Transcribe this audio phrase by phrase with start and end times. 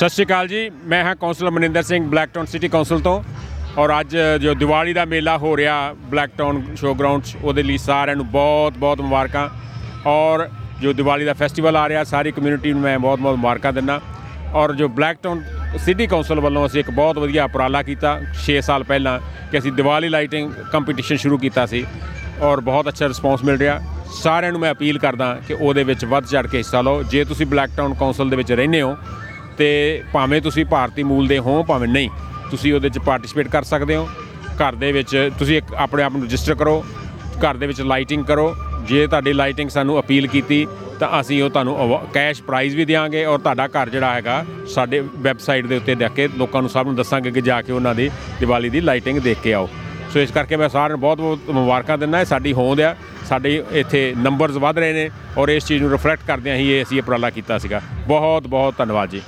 [0.00, 3.22] ਸਤਿ ਸ਼੍ਰੀ ਅਕਾਲ ਜੀ। ਮੈਂ ਹਾਂ councillor Maninder Singh Blacktown city council ਤੋਂ।
[3.78, 5.74] ਔਰ ਅੱਜ ਜੋ ਦੀਵਾਲੀ ਦਾ ਮੇਲਾ ਹੋ ਰਿਹਾ
[6.10, 9.48] ਬਲੈਕਟਾਊਨ ਸ਼ੋ ਗਰਾਊਂਡ 'ਚ, ਉਹਦੇ ਲਈ ਸਾਰਿਆਂ ਨੂੰ ਬਹੁਤ ਬਹੁਤ ਮੁਬਾਰਕਾਂ।
[10.06, 10.48] ਔਰ
[10.80, 14.00] ਜੋ ਦੀਵਾਲੀ ਦਾ ਫੈਸਟੀਵਲ ਆ ਰਿਹਾ, ਸਾਰੀ ਕਮਿਊਨਿਟੀ ਨੂੰ ਮੈਂ ਬਹੁਤ ਬਹੁਤ ਮੁਬਾਰਕਾਂ ਦਿੰਦਾ।
[14.54, 15.42] ਔਰ ਜੋ ਬਲੈਕਟਾਊਨ
[15.84, 19.18] ਸਿਟੀ ਕੌਂਸਲ ਵੱਲੋਂ ਅਸੀਂ ਇੱਕ ਬਹੁਤ ਵਧੀਆ ਉਪਰਾਲਾ ਕੀਤਾ 6 ਸਾਲ ਪਹਿਲਾਂ
[19.50, 21.84] ਕਿ ਅਸੀਂ ਦੀਵਾਲੀ ਲਾਈਟਿੰਗ ਕੰਪੀਟੀਸ਼ਨ ਸ਼ੁਰੂ ਕੀਤਾ ਸੀ।
[22.42, 23.80] ਔਰ ਬਹੁਤ ਅੱਛਾ ਰਿਸਪੌਂਸ ਮਿਲ ਰਿਹਾ।
[24.22, 27.46] ਸਾਰਿਆਂ ਨੂੰ ਮੈਂ ਅਪੀਲ ਕਰਦਾ ਕਿ ਉਹਦੇ ਵਿੱਚ ਵੱਧ ਚੜ ਕੇ ਹਿੱਸਾ ਲਓ। ਜੇ ਤੁਸੀਂ
[27.46, 28.96] ਬਲੈਕਟਾਊਨ ਕੌਂਸਲ ਦੇ ਵਿੱਚ ਰਹਿੰਦੇ ਹੋ
[29.60, 32.08] ਤੇ ਭਾਵੇਂ ਤੁਸੀਂ ਭਾਰਤੀ ਮੂਲ ਦੇ ਹੋ, ਭਾਵੇਂ ਨਹੀਂ,
[32.50, 34.08] ਤੁਸੀਂ ਉਹਦੇ ਵਿੱਚ ਪਾਰਟਿਸਿਪੇਟ ਕਰ ਸਕਦੇ ਹੋ।
[34.56, 36.84] ਘਰ ਦੇ ਵਿੱਚ ਤੁਸੀਂ ਇੱਕ ਆਪਣੇ ਆਪ ਨੂੰ ਰਜਿਸਟਰ ਕਰੋ,
[37.44, 38.54] ਘਰ ਦੇ ਵਿੱਚ ਲਾਈਟਿੰਗ ਕਰੋ।
[38.88, 40.66] ਜੇ ਤੁਹਾਡੀ ਲਾਈਟਿੰਗ ਸਾਨੂੰ ਅਪੀਲ ਕੀਤੀ,
[41.00, 45.66] ਤਾਂ ਅਸੀਂ ਉਹ ਤੁਹਾਨੂੰ ਕੈਸ਼ ਪ੍ਰਾਈਜ਼ ਵੀ ਦੇਵਾਂਗੇ ਔਰ ਤੁਹਾਡਾ ਘਰ ਜਿਹੜਾ ਹੈਗਾ, ਸਾਡੇ ਵੈਬਸਾਈਟ
[45.66, 48.68] ਦੇ ਉੱਤੇ ਦੇਖ ਕੇ ਲੋਕਾਂ ਨੂੰ ਸਭ ਨੂੰ ਦੱਸਾਂਗੇ ਕਿ ਜਾ ਕੇ ਉਹਨਾਂ ਦੀ ਦੀਵਾਲੀ
[48.68, 49.68] ਦੀ ਲਾਈਟਿੰਗ ਦੇਖ ਕੇ ਆਓ।
[50.12, 52.94] ਸੋ ਇਸ ਕਰਕੇ ਮੈਂ ਸਾਰਿਆਂ ਨੂੰ ਬਹੁਤ ਬਹੁਤ ਮੁਬਾਰਕਾਂ ਦਿੰਦਾ, ਇਹ ਸਾਡੀ ਹੋਂਦ ਆ,
[53.28, 57.00] ਸਾਡੇ ਇੱਥੇ ਨੰਬਰਸ ਵਧ ਰਹੇ ਨੇ ਔਰ ਇਸ ਚੀਜ਼ ਨੂੰ ਰਿਫਲੈਕਟ ਕਰਦਿਆਂ ਹੀ ਇਹ ਅਸੀਂ
[57.00, 59.20] ਉਪਰਾਲਾ ਕੀਤਾ ਸੀਗਾ। ਬਹੁਤ ਬਹੁਤ ਧੰਨਵਾਦ ਜੀ।